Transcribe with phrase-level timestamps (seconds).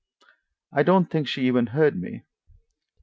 [0.71, 2.23] I don't think she even heard me.